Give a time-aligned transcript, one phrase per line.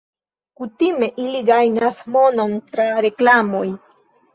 [0.61, 3.69] Kutime ili gajnas monon tra reklamoj.